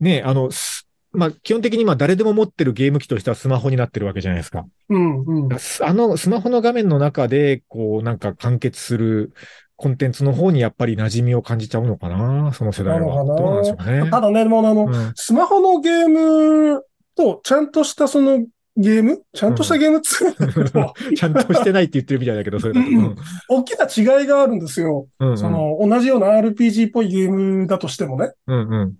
[0.00, 0.83] ね、あの、す
[1.14, 4.66] まあ、基本的にまあ誰でも持ってるゲーム機としてはスマホになってるわけじゃないですか。
[4.88, 5.24] うん。
[5.48, 5.58] うん。
[5.58, 9.32] すあのスマホの画面の中で、こう、なんか完結する
[9.76, 13.24] コンテンツの方にやっぱり馴染みを感じちゃうのかな、その世代は。
[13.24, 14.10] どうなんでしょうね。
[14.10, 16.84] ただね、もうあの、うんスマホのゲーム
[17.16, 18.44] と、ちゃんとしたその
[18.76, 20.34] ゲームちゃんとしたゲームっつうん
[21.14, 22.88] ちゃんとしてないって言ってるみたいだけど、それだと。
[22.88, 23.16] うん
[23.48, 25.06] 大きな違いがあるんですよ。
[25.18, 28.32] うんうんその、同じような RPG っぽいゲームだとしてもね。
[28.46, 28.94] うんうん。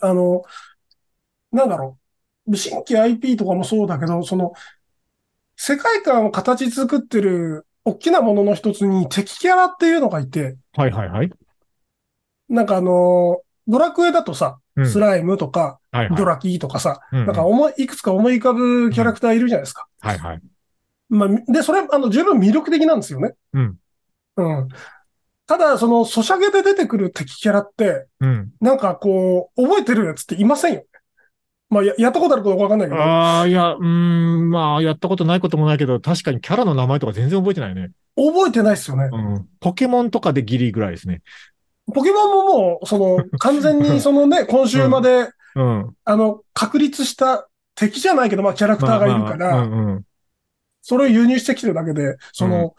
[0.00, 0.42] あの、
[1.52, 1.98] なんだろ
[2.46, 2.56] う。
[2.56, 4.52] 新規 IP とかもそうだけど、その、
[5.56, 11.30] 世界観を形作ってる大きなものの一つに敵キャラっていうのがいて、はいはいはい。
[12.48, 16.16] なんかあの、ドラクエだとさ、うんスライムとか、はいはい。
[16.16, 19.86] ドラキーとかさ、うんうんなんか思い、いくつか思い浮かぶキャラクターいるじゃないですか。
[20.00, 20.40] はいはい。
[21.08, 23.34] まあ、で、それ、あの、十分魅力的なんですよね。
[23.54, 23.76] うん。
[24.36, 24.68] うん。
[25.46, 28.52] ただ、その、ソシャゲで出てくる敵キャラって、うん。
[28.60, 30.84] なんかこう、覚えてるやつっていませんよ。
[31.70, 33.00] まあ、ややったことあるかどうかわかんないけど。
[33.00, 37.90] ああ、いや、うーん、まあ、やったことないこともないけど、確かにキャラの名前とか全然覚えてないね。
[38.16, 39.08] 覚えてないですよね。
[39.12, 39.48] うん。
[39.60, 41.20] ポケモンとかでギリぐらいですね。
[41.94, 45.94] ポケモンももう、その、 完全にそのね、今週まで、うん。
[46.04, 50.02] あの、確立した敵じゃないけど、まあ、キャラクターがいるかまあまあら、うんうん。
[50.80, 52.74] それを輸入してきてるだけで、その、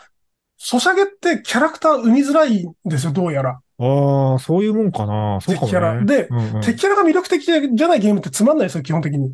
[0.58, 3.60] ソシャゲってキャラクター生みづらいんですよ、どうやら。
[3.80, 5.40] ああ、そういうもんかな。
[5.42, 5.70] そうかもね。
[5.70, 9.34] 敵キャラでうんうん敵キャラが魅力的じゃないゲームってつまんないですよ、基本的に。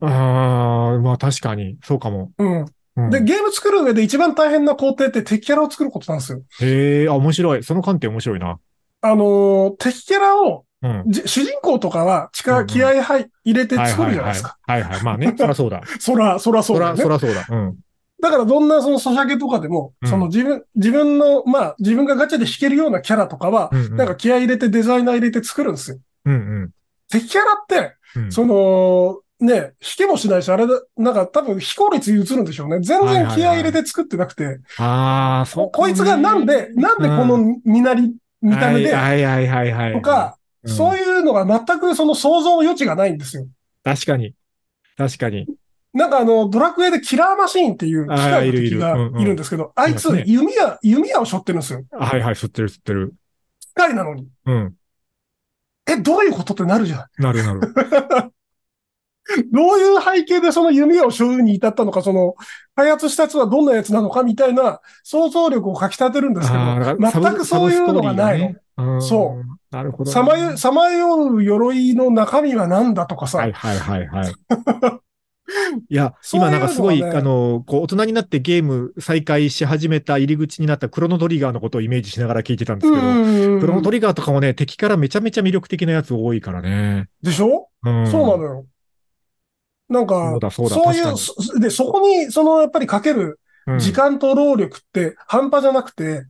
[0.00, 2.32] ああ、まあ確かに、そうかも。
[2.38, 2.60] うん。
[2.60, 6.40] うんで、ゲーム作る上で一番大変な工程って敵キャラを作ることなんですよ。
[6.60, 7.62] へえ、あ、面白い。
[7.62, 8.58] その観点面白いな。
[9.02, 11.04] あのー敵キャラを、うん。
[11.06, 14.56] じ主人公とかはうんう力、ん気合い入れて作るじゃないですか。
[14.66, 14.96] はいはいはい。
[14.96, 15.04] はいはい。
[15.04, 15.82] まあね、そらそうだ。
[16.00, 17.08] そら、そらそうそら、だよねそ。
[17.10, 17.46] らそうだ。
[17.50, 17.76] うん。
[18.20, 25.98] だからどんなそのソシャゲとかでも、うんその自分、自分の、まあ自分がガチャで弾けるようなキャラとかは、うんうんなんか気合い入れてデザイナー入れて作るんですよ。
[26.24, 26.70] うん
[27.10, 28.24] 敵キャラって、うん。
[28.24, 32.80] うんその、ね、弾けもしないし、あれだ、なんか多分非効率に映るんでしょうね。
[32.80, 39.92] 全然気合い入れて作ってなくて、ああ、そうこいつがなんで、なんでこの見なり、見た目で、はいはいはいはいはい。
[39.92, 43.46] とか、うんそういうのが全くその想像の余地がないんですよ。
[43.84, 44.34] 確かに。
[44.96, 45.46] 確かに。
[45.96, 51.84] なんかあの、ドラクエでキラーマシーンっていう機械の敵がいるんですけど、あいつ弓矢、弓矢を背負ってるんですよ。
[51.90, 53.14] はいはい、吸ってる吸ってる。
[53.60, 54.28] 機械なのに。
[54.44, 54.74] うん。
[55.88, 57.22] え、どういうことってなるじゃん。
[57.22, 57.60] なるなる。
[59.50, 62.34] どういう背景でその弓を所有に至ったのか、その、
[62.74, 66.64] 開発したやつはどんなやつなのかみたいな想像力をかき立てるんですけど、
[67.10, 68.56] 全くそういうのがない
[69.00, 69.74] そう。
[69.74, 70.12] なるほどな。
[70.12, 74.34] さまよ、さまよう鎧の中身は何だとかさ、はいはいはいはい。
[75.88, 87.08] いや、今なんかすごい、あの、こう、大人になってゲーム再開し始めた入り口になったクロノトリガーのことをイメージしながら聞いてたんですけど、うんクロノトリガーとかもね、敵からめちゃめちゃ魅力的なやつ多いからね。
[87.22, 88.10] でしょ、うん。
[88.10, 88.66] そうなのよ。
[89.88, 96.24] なんか、そうだそうだそういう、で、そこに、その、やっぱりかけるうん時間と労力って半端じゃなくて、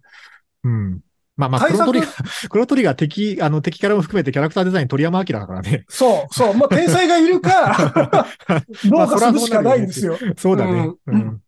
[0.64, 1.00] うん。
[1.36, 5.84] まあまあ、対策クロノトリガー、クロノトリガー敵、あの、敵からも含めてキャラクターデザイン鳥山明だからね。
[5.88, 8.26] そう、そう、まあ、天才がいるか、
[8.88, 10.16] どうかするしかないんですよ。
[10.38, 10.86] そうだね。
[10.86, 11.40] ううんん。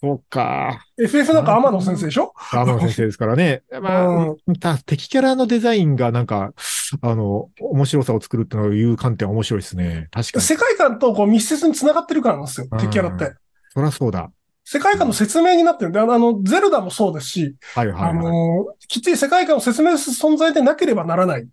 [0.00, 0.84] そうか。
[0.98, 2.34] FF なんか天野先生でしょ？
[2.52, 3.62] 天野先生ですからね。
[3.80, 6.52] まあ、敵キャラのデザインがなんか、
[7.00, 10.08] あの、面白さを作るっていう観点は面白いですね。
[10.10, 10.44] 確かに。
[10.44, 13.32] 世界観とこう密接に繋がってるからなんですよ、うん敵キャラって。
[13.72, 14.30] そりゃそうだ。
[14.74, 18.14] 世界観の説明になってるんで、あの、ゼルダもそうですし、あはいはいはい。
[18.14, 21.46] の、きっちり世界観を説明する存在でなければならない。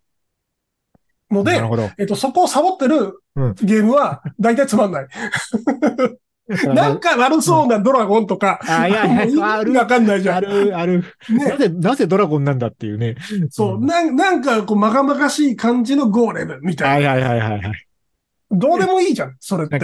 [1.30, 1.62] ので。
[2.00, 5.08] えっと、そこをサボってるうんゲームは大体つまんない。
[6.76, 10.44] なんか悪そうなドラゴンとか、あ、いやいや、あるわ、かんないじゃあん。
[10.44, 11.04] る、ある。
[11.30, 11.58] なね。
[11.58, 13.16] ぜ、なぜドラゴンなんだっていうね。
[13.52, 17.10] そう、んなんなんかこう、まがまがしい感じのゴーレムみたいな。
[17.12, 17.88] はいはいはいはいはい。
[18.52, 19.80] どうでもいいじゃん、それって。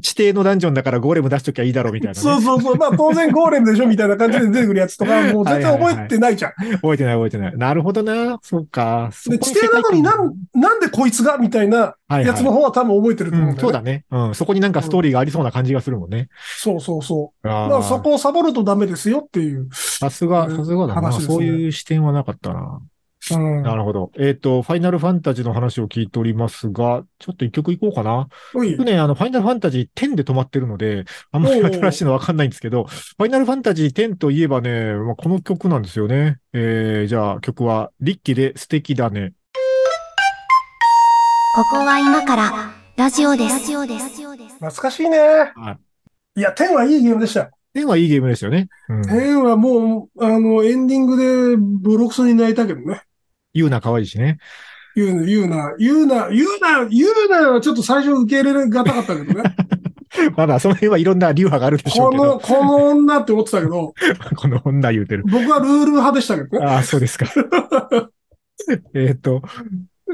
[0.00, 2.20] 地底のダンジョンだからゴーレム出しときゃいいだろうみたいな、ね。
[2.20, 2.76] そうそうそう。
[2.76, 6.52] まあ当然ゴーレムでしょみたいな感じで出てくるやつとか、もう全然覚えてないじゃん。
[6.52, 7.56] 覚えてない覚えてない。
[7.58, 8.38] なるほどな。
[8.42, 9.10] そうか。
[9.26, 13.68] で、地底なのになん、なんでこいつがみたいなはいやつの方は多分覚えてると思うんうん、だよね。
[13.68, 14.04] そうだね。
[14.10, 14.34] うん。
[14.34, 16.28] そこになんかストーリーがありそうな感じがするもんね。
[16.58, 17.48] そうそうそう。
[17.48, 19.68] あまあそこをサボるとダメですよっていう。
[19.72, 21.10] さすが、さすがだな。
[21.10, 22.80] ねそういう視点はなかったな。
[23.30, 23.62] うん。
[23.62, 24.10] なるほど。
[24.18, 28.28] えっ、と、ファイナルファンタジーの話を聞いておりますが、ちょっと一曲いこうかな。
[28.52, 36.38] 僕ね、あの、ファイナルファンタジー10で止まってるので、あんまり新しいのわかんないんですけど、ファイナルファンタジー10といえばね、まあ、この曲なんですよね。
[36.52, 39.34] えー、じゃあ曲は、リッキで素敵だね。
[41.54, 43.58] ここは今からラジオです。
[43.58, 44.08] ラジオです。
[44.54, 45.18] 懐かしいね。
[45.54, 45.78] はい
[46.34, 47.50] いや、10はいいゲームでしたよ。
[47.74, 48.68] 10はいいゲームですよね。
[48.88, 49.00] うん。
[49.02, 53.02] 10はもう、あの、エンディングでボロクソに泣いたけどね。
[53.54, 54.38] 言うな可愛いしね。
[54.94, 59.54] 言うな、言うな、言うな、言うな、言うなはちょっと最初受け入れがたかったけどね。
[60.36, 63.94] まだその辺はいろんな流派があるでしょうけどこの、、この女って思ってたけど、
[64.36, 65.24] この女言うてる。
[65.26, 66.66] 僕はルール派でしたけどね。
[66.66, 67.26] ああ、そうですか。
[68.94, 69.40] えっと、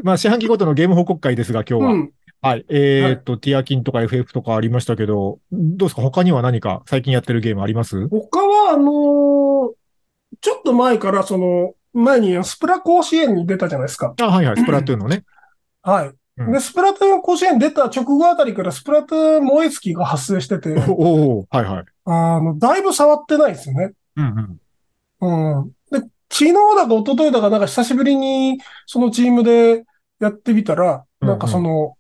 [0.05, 1.93] まあ、四半期ごとのゲーム報告会ですが、今日は。
[1.93, 2.11] うん。
[2.41, 2.65] はい。
[2.69, 6.03] えっと、ティアキンとか FF とかありましたけど、どうですか？
[6.03, 8.07] 他には何か最近やってるゲームあります？
[8.09, 9.71] 他は、あのー
[10.41, 14.15] ちょっと前から、その、前にスプラ甲子園に出たじゃないですか。
[14.21, 14.57] あ、はいはい。
[14.57, 15.25] スプラトゥーンのね。
[15.83, 16.07] はい。
[16.09, 16.19] うん
[16.53, 21.85] で、スプラトゥーン甲子園出た直後あたりからスプラトゥーン燃え尽きが発生してて、おおはいはい。
[22.05, 23.93] あの、だいぶ触ってないですよね。
[24.17, 24.59] うん
[25.21, 25.61] うん。
[25.61, 25.71] うん。
[25.91, 29.85] で、昨日だか一昨日だかなんか久しぶりにそのチームで
[30.21, 31.97] やってみたら、うんうんなんかその、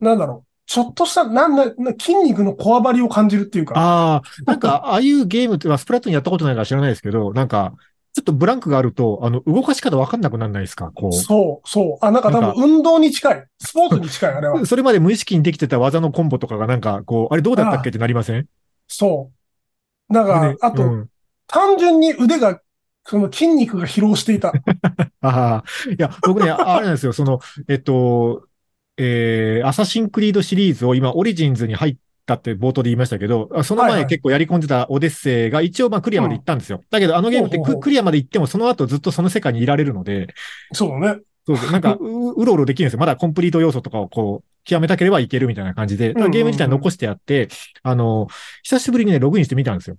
[0.00, 7.74] なんだろう、ちょっとした、なんだ、な筋肉のこわばりを感じるっていうか、ああ、なんか、ああいうゲームって、まあスプラトゥーンやったことないから知らないですけど、なんか、
[8.14, 10.90] ちょっとブランクがあると、あの、動かし方わかんなくならないですか？
[10.94, 11.12] こう。
[11.12, 12.04] そう、そう。
[12.04, 13.46] あ、なんか多分運動に近い。
[13.58, 14.66] スポーツに近い、 あれは。
[14.66, 18.46] それまで無意識にできてた技のコンボとかがなんか、こう、あれどうだったっけってなりません？
[18.86, 19.30] そ
[20.10, 20.12] う。
[20.12, 21.08] なんかで、あと、うん
[21.48, 22.62] 単純に腕が、
[23.04, 24.54] その筋肉が疲労していた。
[25.20, 28.44] ああ、いや、僕ね、あれなんですよ、その、えっと、
[28.96, 36.82] えー、アサシンクリードシリーズを今、オリジンズに入ったって冒頭で言いましたけど、あその前結構やり込んでたオデッセイが一応まあクリアまで行ったんですよ。
[36.90, 40.28] だけどあのゲームってククリアまで行ってもその後ずっとその世界にいられるので、
[40.72, 41.20] そうだね。
[41.46, 43.00] そうそう、なんかう、うろうろできるんですよ。
[43.00, 47.48] まだコンプリート要素とかをこう、極めたければいけるみたいな感じで、うんうんうんゲーム自体残してやって、
[47.82, 48.28] あの、
[48.62, 49.96] 久しぶりにね、ログインしてみたんですよ。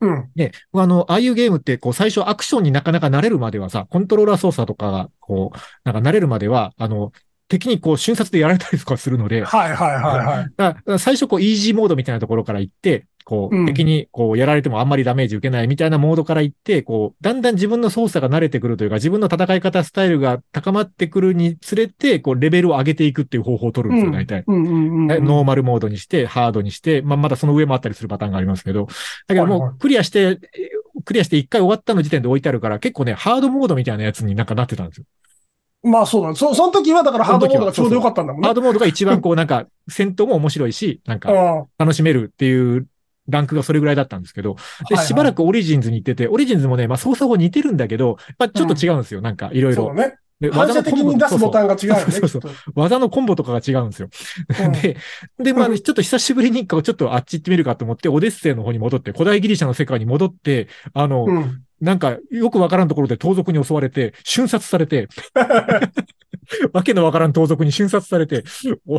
[0.00, 0.30] うん。
[0.36, 7.12] で、あの、ああいうゲームって、こう、最初アクションになかなか慣れるまではさ、コントローラー操作とかが、こう、なんか慣れるまでは、あの、
[7.48, 10.98] 敵にこう、瞬殺でやられたりとかするので、はいはいはいはい。
[10.98, 24.44] 最初こう、イージーモードみたいなところから行って、こう、うん敵にこう、やられてもあんまりダメージ受けないみたいなモードから行って、こう、だんだん自分の操作が慣れてくるというか、自分の戦い方スタイルが高まってくるにつれて、こう、レベルを上げていくっていう方法を取るんですよ、大体。
[24.46, 28.86] ノーマルモードにして、ハードにして、まあ、まだその上もあったりするパターンがありますけど、
[29.26, 30.38] だけどはいはもうクリアして、えー
[31.04, 35.04] クリアして一回終わったの時点で置いてあるから、結構ね、ハードモードみたいなやつになんかなってたんですよ。
[35.84, 36.34] まあそうだ。
[36.34, 38.48] そ、その時はだからハードモードがちょうどよかったんだもんね。
[38.48, 42.88] ハードモードが一番こうなんか、戦闘も面白いし、なんかあ楽しめるっていう
[43.28, 44.56] ランクがそれぐらいだったんですけど、
[44.88, 49.20] で、しばらくオリジンズに行ってて、オリジンズもね、まあ操作法似てるんだけど、やっぱちょっと違うんですよ。
[49.20, 49.86] なんかいろいろ。
[49.86, 50.16] そうだね。
[50.40, 52.00] で反射的に出すボタンが違うよね。
[52.12, 52.42] そうそう
[52.74, 54.08] 技のコンボとかが違うんですよ。
[54.64, 54.96] うんで、
[55.38, 61.62] で、まあ、ちょっと久しぶりに、ちょっとあっち行ってみるかと思って、オデッセイの方に戻って、古代ギリシャの世界に戻って、あの、うん。
[61.84, 65.08] なんか、よくわからんところで盗賊に襲われて、瞬殺されて、
[66.72, 68.42] わけのわからん盗賊に瞬殺されて、
[68.86, 68.98] お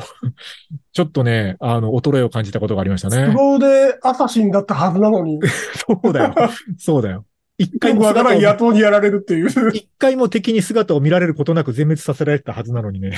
[0.93, 3.34] ちょっとね、あの、衰えを感じたことがありました都ね。
[3.34, 5.39] 合でアサシンだったはずなのに、
[5.88, 6.36] そうだよ。
[6.78, 7.26] そうだよ。
[7.57, 9.49] 一回もからん野党にやられるっていう。
[9.73, 13.17] 一回も敵に姿を見られることなく全滅させられてたはずなのにね。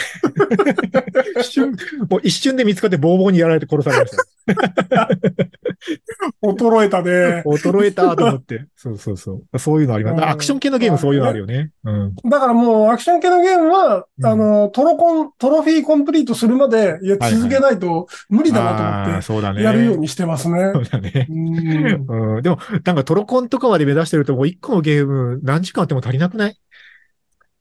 [1.42, 1.76] 一瞬、
[2.10, 4.24] もう一瞬で見つかってボーボーにやられて殺されました。
[6.44, 7.44] 衰えたね。
[7.46, 8.66] 衰えたと思って。
[8.76, 9.60] そうそうそう。
[9.60, 10.14] そういうのあります。
[10.16, 11.72] うんアクション系のゲームそういうのあるよね。
[11.84, 12.16] うん。
[12.30, 19.64] だからもう、アクション系のゲームは、うんあの、トロコン、トロフィーコンプリートするまで、いや、続けないと無理だなと思って、そうだね。
[19.64, 20.72] やるようにしてますね。
[20.74, 21.28] そうだね。
[21.30, 22.42] うんうん。
[22.42, 26.60] でも、なんかトロコンとかまで目指してると、もう一個のゲーム何時間あっても足りなくない？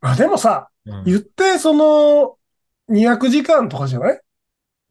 [0.01, 2.37] あ、でもさ、うん言って、その、
[2.89, 4.21] 200時間とかじゃない？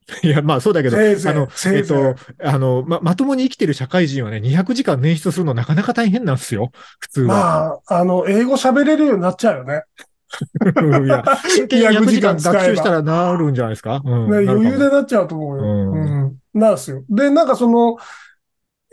[0.22, 6.70] いや、まあそうだけど、あの、えっと、あの、ま、まともに生きてる社会人はね、200時間捻出するのなかなか大変なんですよ。
[7.00, 7.28] 普通は。
[7.28, 9.82] まあ、あの、英語喋れるようになっちゃうよね。
[11.06, 13.96] いや、真剣に200 200時時間学習したらなるんじゃないですか？
[13.96, 14.02] うん。
[14.02, 15.62] かも余裕でなっちゃうと思うよ。
[15.62, 16.60] うんうん。
[16.60, 17.04] なんですよ。
[17.08, 17.96] で、なんかその、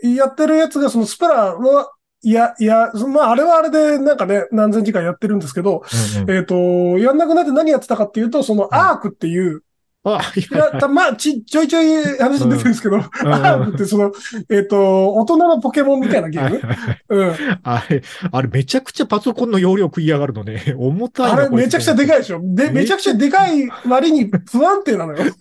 [0.02, 1.90] やってるやつが、そのスプラは、
[2.24, 5.84] いや、いや、そまあ、あれはあれで、なんかね、何千時間やってるんですけど、
[6.16, 6.54] うんうんえっ、と、
[6.98, 9.62] やんなくなって何やってたかっていうと、そのアークっていう、
[10.06, 14.12] あ、いいや、たまあ、ち、ちょいちょい話出てるんですけど、んアークってその、
[14.50, 16.60] えっ、と、大人のポケモンみたいなゲーム？
[17.08, 17.34] うん。
[17.62, 20.62] あれ、あれめちゃくちゃパソコンの容量食い上がるのね。
[20.76, 22.06] 重たいなあれめちゃくちゃでい。
[22.06, 22.40] かいでしょ。
[22.42, 25.24] で、めちゃくちゃでかい割に不安定なのよ。
[25.24, 25.32] フ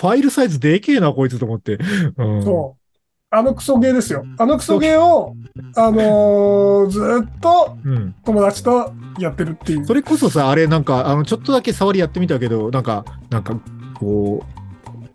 [0.00, 1.78] ァイルサイズでけえな、こいつと思って。
[2.16, 2.44] うん。
[2.44, 2.87] そう。
[3.30, 4.24] あのクソゲーですよ。
[4.38, 5.36] あのクソゲーを、
[5.76, 8.14] あのーずーっとうん。
[8.24, 9.84] 友達とやってるっていう。
[9.84, 13.54] それこそさ、あれなんか、あの、ちょっとだけ触りやってみたけど、なんか、なんか、
[13.94, 14.57] こう、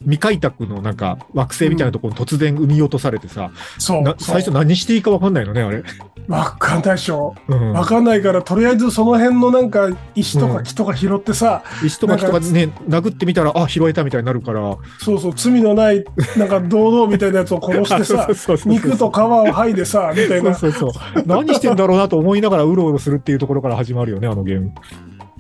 [0.04, 4.02] 未開拓のなんか惑星みたいなところに突然産み落とされてさ、そう。
[4.02, 5.84] なそう最初何していいかわかんないのね、あれ。
[6.28, 7.36] わかんないでしょ。
[7.48, 14.76] うんわかんないから、とりあえずその辺のなんか石とうんか木とか拾ってさ、石とか木とかね、殴ってみたら、あ、拾えたみたいになるから。
[15.00, 16.04] そうそう、罪のない、
[16.38, 18.28] なんか堂々みたいなやつを殺してさ
[18.66, 20.54] 肉と皮を剥いでさ、みたいな。
[20.56, 21.24] そうそうそう。
[21.26, 24.72] 何してんだろうなと思いながらうろうろするっていうところから始まるよね、あのゲーム。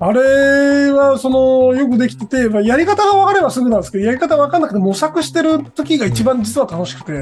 [0.05, 7.13] あれは、その、よくできてて、まあ、やり方が分かればすぐなんですけど、やり方分かんなくて模索してる時が一番実は楽しくて。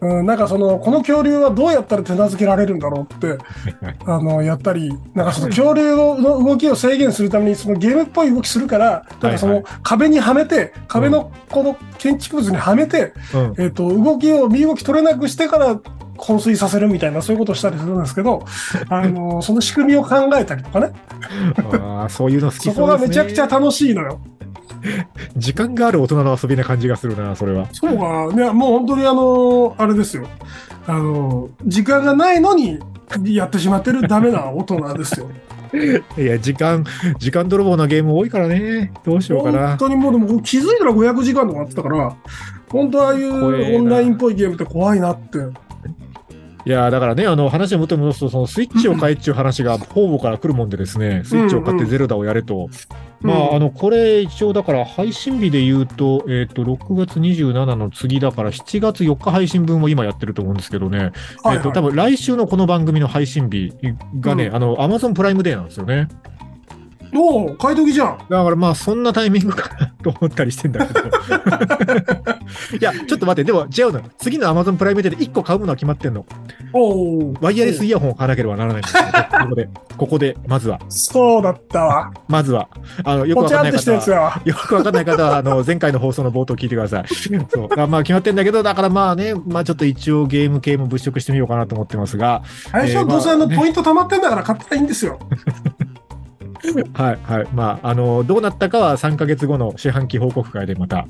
[0.00, 3.38] うん、なんかその、この恐竜はどうやったら手なずけられるんだろうって、
[4.06, 13.54] あの、やったり、なんかその恐竜の動きを制限するために、そのゲームっぽい動きするから、なんかそはいの壁にはめて、壁のこの建築物にはめて、うん。
[13.58, 15.78] えっ、と、動きを、身動き取れなくしてから、
[16.22, 18.44] 昏睡させるみたいな、そういうことをしたりするんですけど、
[18.88, 20.92] あの、その仕組みを考えたりとかね、
[21.82, 22.76] ああ、そういうの好きそね。
[22.76, 24.20] こがめちゃくちゃ楽しいのよ。
[25.36, 27.66] 時間がある大人の遊びな感じがするな、それは。
[27.72, 28.04] そうか
[28.34, 30.26] な、ね、もう本当にあの、あれですよ。
[30.86, 32.78] あの、時間がないのに
[33.24, 35.28] やってしまってるダメな大人ですよ。
[36.18, 36.84] いや、時間、
[37.18, 38.92] 時間泥棒なゲーム多いからね。
[39.04, 39.76] どうしようか本な。
[39.78, 42.12] 当にもうでも気づいたら500時間とかやってたから、
[42.70, 45.38] 本当ああいうオンラインっぽいゲームって怖いなって。
[46.64, 52.68] いや、だからね、あの、話を元に戻すと、そのスイッチを買えっていう話が方々から来るもんでですね、スイッチを買ってゼルダをやれと。
[53.20, 61.12] まあ、あの、これ一応だから配信日で言うと、えっ、と、6月27の次だから7月4日配信分を今やってると思うんですけどね。
[61.42, 63.72] はい、えっ、と、はい多分来週のこの番組の配信日
[64.20, 66.08] がね、うんあの、Amazon プライムデーなんですよね。
[67.14, 68.18] おお、買い時じゃん。
[68.28, 71.00] だからまあ、そんなタイミングかなと思ったりしてんだけど。
[72.80, 74.00] いや、ちょっと待って、でも違うの。
[74.18, 76.24] 次の Amazon プライムデーで1個買うものは決まってんの。
[76.72, 77.34] おお。
[77.40, 79.02] ワイヤレスイヤホンを買わなければならないんですよ。
[79.42, 82.10] ここで、ここで、まずは、そうだったわ。
[82.28, 82.68] まずは、
[83.04, 84.40] あの、よくわかんなんい方は。
[84.44, 87.04] よくわかんない方は、あの、前回の放送の冒頭聞いてください。
[87.48, 87.80] そう。
[87.80, 95.18] あまあ、決まってんだけど、だからまあね、まあちょっと一応ゲーム系も物色してみようかなと思ってますが、最初えーまあどうせあの、ねポイント溜まってんだから買ったらいいんですよ。
[96.94, 97.48] はい、はい。
[97.52, 101.06] まあ、あの、どうなったかは3ヶ月後の四半期報告会でまた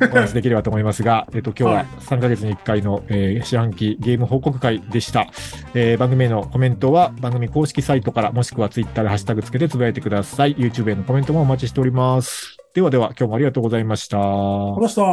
[0.00, 5.26] お話しできればと思いますが、 えっと、今日は3ヶ月に1回の、えー四半期ゲーム報告会でした。
[5.74, 10.54] えー番組へのコメントは番組公式サイトから、もしくはツイッターでハッシュタグつけてつぶやいてください。
[10.54, 12.56] YouTube へのコメントもお待ちしております。
[12.74, 14.18] ではでは、今日もありがとうございました。
[14.18, 15.04] この人。